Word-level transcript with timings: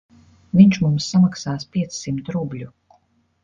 Viņš 0.59 0.79
mums 0.85 1.11
samaksās 1.11 1.69
piecsimt 1.77 2.35
rubļu. 2.39 2.75